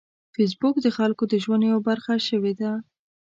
فېسبوک 0.33 0.75
د 0.81 0.87
خلکو 0.97 1.23
د 1.27 1.33
ژوند 1.43 1.63
یوه 1.71 1.81
برخه 1.87 2.13
شوې 2.27 2.53
ده 2.59 2.71